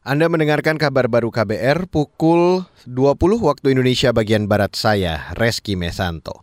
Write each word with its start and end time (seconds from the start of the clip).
Anda 0.00 0.32
mendengarkan 0.32 0.80
kabar 0.80 1.12
baru 1.12 1.28
KBR 1.28 1.84
pukul 1.84 2.64
20 2.88 3.20
waktu 3.20 3.76
Indonesia 3.76 4.16
bagian 4.16 4.48
Barat 4.48 4.72
saya, 4.72 5.28
Reski 5.36 5.76
Mesanto. 5.76 6.40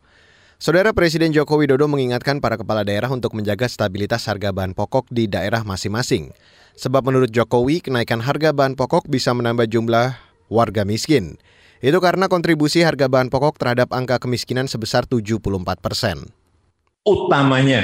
Saudara 0.62 0.94
Presiden 0.94 1.33
Joko 1.33 1.57
Widodo 1.57 1.89
mengingatkan 1.89 2.38
para 2.38 2.54
kepala 2.54 2.85
daerah 2.85 3.09
untuk 3.09 3.33
menjaga 3.33 3.65
stabilitas 3.65 4.29
harga 4.29 4.54
bahan 4.54 4.78
pokok 4.78 5.09
di 5.09 5.25
daerah 5.25 5.65
masing-masing. 5.65 6.38
Sebab 6.78 7.01
menurut 7.09 7.33
Jokowi, 7.33 7.81
kenaikan 7.81 8.21
harga 8.21 8.54
bahan 8.54 8.78
pokok 8.78 9.10
bisa 9.10 9.33
menambah 9.33 9.65
jumlah 9.65 10.13
warga 10.53 10.85
miskin. 10.85 11.42
Itu 11.81 11.97
karena 11.97 12.29
kontribusi 12.29 12.85
harga 12.85 13.10
bahan 13.10 13.33
pokok 13.33 13.58
terhadap 13.58 13.89
angka 13.89 14.21
kemiskinan 14.21 14.69
sebesar 14.69 15.10
74 15.10 15.81
persen. 15.81 16.30
Utamanya 17.02 17.81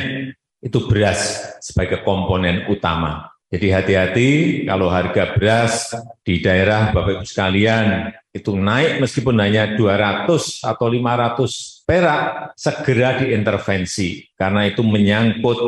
itu 0.62 0.86
beras 0.86 1.42
sebagai 1.66 2.06
komponen 2.06 2.70
utama 2.70 3.33
jadi 3.54 3.68
hati-hati 3.70 4.30
kalau 4.66 4.90
harga 4.90 5.38
beras 5.38 5.94
di 6.26 6.42
daerah 6.42 6.90
Bapak 6.90 7.22
Ibu 7.22 7.26
sekalian 7.30 8.10
itu 8.34 8.58
naik 8.58 8.98
meskipun 9.06 9.38
hanya 9.38 9.78
200 9.78 10.66
atau 10.66 10.88
500 10.90 11.86
perak, 11.86 12.22
segera 12.58 13.22
diintervensi. 13.22 14.26
Karena 14.34 14.66
itu 14.66 14.82
menyangkut 14.82 15.60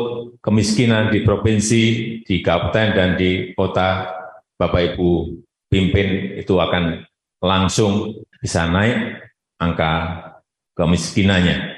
kemiskinan 0.42 1.14
di 1.14 1.22
provinsi, 1.22 1.84
di 2.26 2.42
kabupaten, 2.42 2.88
dan 2.90 3.10
di 3.14 3.54
kota 3.54 4.10
Bapak 4.58 4.82
Ibu 4.92 5.38
pimpin 5.70 6.42
itu 6.42 6.58
akan 6.58 7.06
langsung 7.38 8.18
bisa 8.42 8.66
naik 8.66 9.30
angka 9.62 9.92
kemiskinannya. 10.74 11.75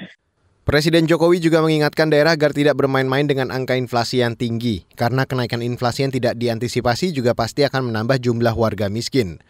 Presiden 0.69 1.09
Jokowi 1.09 1.41
juga 1.41 1.65
mengingatkan 1.65 2.13
daerah 2.13 2.37
agar 2.37 2.53
tidak 2.53 2.77
bermain-main 2.77 3.25
dengan 3.25 3.49
angka 3.49 3.73
inflasi 3.73 4.21
yang 4.21 4.37
tinggi, 4.37 4.85
karena 4.93 5.25
kenaikan 5.25 5.65
inflasi 5.65 6.05
yang 6.05 6.13
tidak 6.13 6.37
diantisipasi 6.37 7.09
juga 7.09 7.33
pasti 7.33 7.65
akan 7.65 7.89
menambah 7.89 8.21
jumlah 8.21 8.53
warga 8.53 8.85
miskin. 8.85 9.41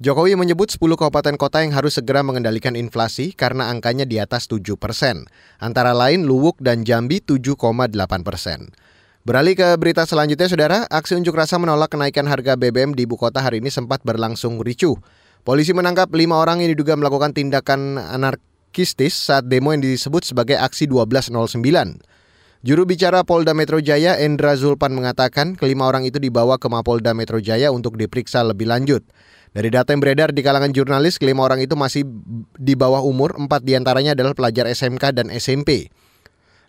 Jokowi 0.00 0.32
menyebut 0.32 0.72
10 0.72 0.80
kabupaten 0.96 1.36
kota 1.36 1.60
yang 1.60 1.76
harus 1.76 2.00
segera 2.00 2.24
mengendalikan 2.24 2.72
inflasi 2.72 3.36
karena 3.36 3.68
angkanya 3.68 4.08
di 4.08 4.16
atas 4.16 4.48
7 4.48 4.80
persen, 4.80 5.28
antara 5.60 5.92
lain 5.92 6.24
Luwuk 6.24 6.56
dan 6.56 6.88
Jambi 6.88 7.20
7,8 7.20 7.52
persen. 8.24 8.72
Beralih 9.28 9.52
ke 9.52 9.76
berita 9.76 10.08
selanjutnya, 10.08 10.48
Saudara, 10.48 10.88
aksi 10.88 11.20
unjuk 11.20 11.36
rasa 11.36 11.60
menolak 11.60 11.92
kenaikan 11.92 12.24
harga 12.24 12.56
BBM 12.56 12.96
di 12.96 13.04
ibu 13.04 13.20
kota 13.20 13.44
hari 13.44 13.60
ini 13.60 13.68
sempat 13.68 14.00
berlangsung 14.08 14.56
ricuh. 14.64 14.96
Polisi 15.44 15.76
menangkap 15.76 16.08
lima 16.16 16.40
orang 16.40 16.64
yang 16.64 16.72
diduga 16.72 16.96
melakukan 16.96 17.36
tindakan 17.36 18.00
anarkis 18.00 18.51
anarkistis 18.72 19.12
saat 19.12 19.44
demo 19.52 19.68
yang 19.76 19.84
disebut 19.84 20.24
sebagai 20.24 20.56
aksi 20.56 20.88
1209. 20.88 21.60
Juru 22.64 22.88
bicara 22.88 23.20
Polda 23.20 23.52
Metro 23.52 23.84
Jaya 23.84 24.16
Endra 24.16 24.56
Zulpan 24.56 24.96
mengatakan 24.96 25.52
kelima 25.60 25.84
orang 25.84 26.08
itu 26.08 26.16
dibawa 26.16 26.56
ke 26.56 26.72
Mapolda 26.72 27.12
Metro 27.12 27.36
Jaya 27.36 27.68
untuk 27.68 28.00
diperiksa 28.00 28.40
lebih 28.40 28.72
lanjut. 28.72 29.04
Dari 29.52 29.68
data 29.68 29.92
yang 29.92 30.00
beredar 30.00 30.32
di 30.32 30.40
kalangan 30.40 30.72
jurnalis, 30.72 31.20
kelima 31.20 31.44
orang 31.44 31.60
itu 31.60 31.76
masih 31.76 32.08
di 32.56 32.72
bawah 32.72 33.04
umur, 33.04 33.36
empat 33.36 33.60
di 33.60 33.76
antaranya 33.76 34.16
adalah 34.16 34.32
pelajar 34.32 34.64
SMK 34.64 35.20
dan 35.20 35.28
SMP. 35.28 35.92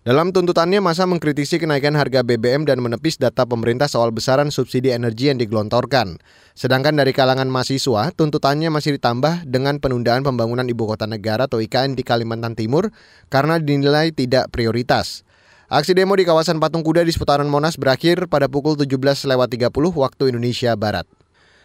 Dalam 0.03 0.35
tuntutannya, 0.35 0.83
masa 0.83 1.07
mengkritisi 1.07 1.63
kenaikan 1.63 1.95
harga 1.95 2.27
BBM 2.27 2.67
dan 2.67 2.83
menepis 2.83 3.15
data 3.15 3.47
pemerintah 3.47 3.87
soal 3.87 4.11
besaran 4.11 4.51
subsidi 4.51 4.91
energi 4.91 5.31
yang 5.31 5.39
digelontorkan. 5.39 6.19
Sedangkan 6.59 6.99
dari 6.99 7.15
kalangan 7.15 7.47
mahasiswa, 7.47 8.11
tuntutannya 8.11 8.67
masih 8.67 8.99
ditambah 8.99 9.47
dengan 9.47 9.79
penundaan 9.79 10.27
pembangunan 10.27 10.67
ibu 10.67 10.91
kota 10.91 11.07
negara 11.07 11.47
atau 11.47 11.63
IKN 11.63 11.95
di 11.95 12.03
Kalimantan 12.03 12.51
Timur 12.51 12.91
karena 13.31 13.63
dinilai 13.63 14.11
tidak 14.11 14.51
prioritas. 14.51 15.23
Aksi 15.71 15.95
demo 15.95 16.19
di 16.19 16.27
kawasan 16.27 16.59
Patung 16.59 16.83
Kuda 16.83 17.07
di 17.07 17.15
seputaran 17.15 17.47
Monas 17.47 17.79
berakhir 17.79 18.27
pada 18.27 18.51
pukul 18.51 18.75
17.30 18.75 19.23
waktu 19.71 20.23
Indonesia 20.35 20.75
Barat. 20.75 21.07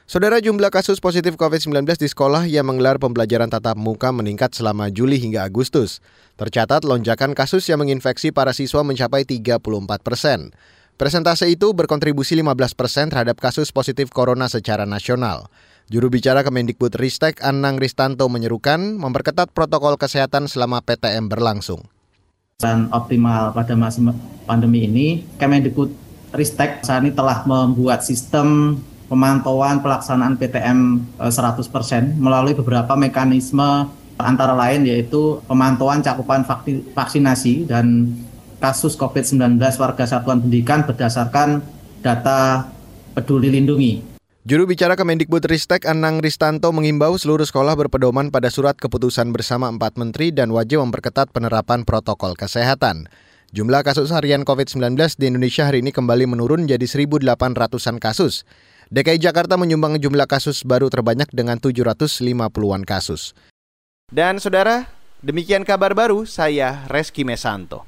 Saudara 0.09 0.41
jumlah 0.41 0.73
kasus 0.73 1.05
positif 1.05 1.37
COVID-19 1.37 1.85
di 2.01 2.09
sekolah 2.09 2.49
yang 2.49 2.65
menggelar 2.65 2.97
pembelajaran 2.97 3.53
tatap 3.53 3.77
muka 3.77 4.09
meningkat 4.09 4.57
selama 4.57 4.89
Juli 4.89 5.21
hingga 5.21 5.45
Agustus. 5.45 6.01
Tercatat 6.41 6.81
lonjakan 6.89 7.37
kasus 7.37 7.69
yang 7.69 7.85
menginfeksi 7.85 8.33
para 8.33 8.57
siswa 8.57 8.81
mencapai 8.81 9.29
34 9.29 9.61
persen. 10.01 10.57
Presentase 10.97 11.53
itu 11.53 11.77
berkontribusi 11.77 12.41
15 12.41 12.73
persen 12.73 13.13
terhadap 13.13 13.37
kasus 13.37 13.69
positif 13.69 14.09
corona 14.09 14.49
secara 14.49 14.89
nasional. 14.89 15.53
Juru 15.93 16.09
bicara 16.09 16.41
Kemendikbud 16.41 16.97
Ristek 16.97 17.45
Anang 17.45 17.77
Ristanto 17.77 18.33
menyerukan 18.33 18.97
memperketat 18.97 19.53
protokol 19.53 20.01
kesehatan 20.01 20.49
selama 20.49 20.81
PTM 20.81 21.29
berlangsung. 21.29 21.85
Dan 22.57 22.89
optimal 22.97 23.53
pada 23.53 23.77
masa 23.77 24.01
pandemi 24.49 24.89
ini, 24.89 25.29
Kemendikbud 25.37 25.93
Ristek 26.33 26.81
saat 26.81 27.05
ini 27.05 27.13
telah 27.13 27.45
membuat 27.45 28.09
sistem 28.09 28.81
pemantauan 29.09 29.81
pelaksanaan 29.81 30.37
PTM 30.37 31.01
100% 31.19 31.27
eh, 31.27 32.03
melalui 32.21 32.55
beberapa 32.55 32.95
mekanisme 32.95 33.89
antara 34.21 34.53
lain 34.53 34.85
yaitu 34.85 35.41
pemantauan 35.49 36.05
cakupan 36.05 36.45
vaksinasi 36.93 37.67
dan 37.67 38.13
kasus 38.59 38.99
COVID-19 38.99 39.59
warga 39.59 40.05
satuan 40.05 40.43
pendidikan 40.43 40.85
berdasarkan 40.85 41.63
data 42.03 42.69
peduli 43.15 43.51
lindungi. 43.51 44.19
Juru 44.49 44.65
bicara 44.65 44.97
Kemendikbud 44.97 45.45
Ristek 45.45 45.85
Anang 45.85 46.25
Ristanto 46.25 46.73
mengimbau 46.73 47.21
seluruh 47.21 47.45
sekolah 47.45 47.77
berpedoman 47.77 48.33
pada 48.33 48.49
surat 48.49 48.81
keputusan 48.81 49.29
bersama 49.29 49.69
empat 49.69 50.01
menteri 50.01 50.33
dan 50.33 50.49
wajib 50.57 50.81
memperketat 50.81 51.29
penerapan 51.31 51.85
protokol 51.85 52.33
kesehatan. 52.33 53.13
Jumlah 53.53 53.81
kasus 53.81 54.09
harian 54.13 54.45
COVID-19 54.49 54.97
di 55.21 55.29
Indonesia 55.29 55.69
hari 55.69 55.81
ini 55.85 55.93
kembali 55.93 56.29
menurun 56.29 56.65
jadi 56.69 56.85
1.800-an 56.85 57.97
kasus. 58.01 58.49
DKI 58.89 59.21
Jakarta 59.21 59.61
menyumbang 59.61 60.01
jumlah 60.01 60.25
kasus 60.25 60.65
baru 60.65 60.89
terbanyak 60.89 61.29
dengan 61.29 61.61
750-an 61.61 62.89
kasus. 62.89 63.37
Dan 64.09 64.41
saudara, 64.41 64.89
demikian 65.21 65.61
kabar 65.61 65.93
baru 65.93 66.25
saya 66.25 66.89
Reski 66.89 67.21
Mesanto. 67.21 67.85